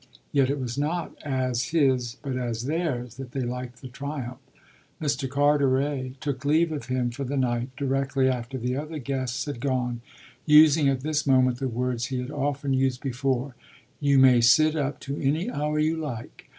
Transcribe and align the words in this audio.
Yet 0.31 0.49
it 0.49 0.59
was 0.59 0.79
not 0.79 1.15
as 1.23 1.65
his 1.65 2.17
but 2.23 2.35
as 2.35 2.63
theirs 2.65 3.17
that 3.17 3.33
they 3.33 3.41
liked 3.43 3.83
the 3.83 3.87
triumph. 3.87 4.39
Mr. 4.99 5.29
Carteret 5.29 6.19
took 6.19 6.43
leave 6.43 6.71
of 6.71 6.87
him 6.87 7.11
for 7.11 7.23
the 7.23 7.37
night 7.37 7.69
directly 7.77 8.27
after 8.27 8.57
the 8.57 8.75
other 8.75 8.97
guests 8.97 9.45
had 9.45 9.59
gone, 9.59 10.01
using 10.43 10.89
at 10.89 11.01
this 11.01 11.27
moment 11.27 11.59
the 11.59 11.67
words 11.69 12.05
he 12.05 12.19
had 12.19 12.31
often 12.31 12.73
used 12.73 13.01
before: 13.03 13.53
"You 13.99 14.17
may 14.17 14.41
sit 14.41 14.75
up 14.75 14.99
to 15.01 15.21
any 15.21 15.51
hour 15.51 15.77
you 15.77 15.97
like. 15.97 16.45